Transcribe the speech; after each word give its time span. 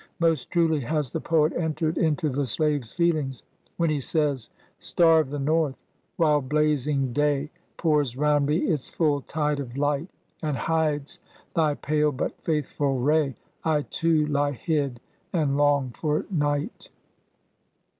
Most 0.17 0.49
truly 0.49 0.79
has 0.79 1.11
the 1.11 1.21
poet 1.21 1.53
entered 1.55 1.95
into 1.99 2.27
the 2.29 2.47
slave's 2.47 2.91
feelings, 2.91 3.43
when 3.77 3.91
he 3.91 3.99
says. 3.99 4.49
—"Star 4.79 5.19
of 5.19 5.29
the 5.29 5.37
North! 5.37 5.75
while 6.17 6.41
blazing 6.41 7.13
day 7.13 7.51
Pouts 7.77 8.17
round 8.17 8.47
me 8.47 8.65
its 8.65 8.89
full 8.91 9.21
tide 9.21 9.59
of 9.59 9.77
light, 9.77 10.09
And 10.41 10.57
hides 10.57 11.19
thy 11.55 11.75
pale 11.75 12.11
but 12.11 12.35
faithful 12.43 12.97
ray, 12.97 13.35
I, 13.63 13.83
too, 13.91 14.25
lie 14.25 14.53
hid, 14.53 14.99
an'" 15.33 15.49
3, 15.49 15.55
long 15.55 15.91
for 15.91 16.25
night." 16.31 16.89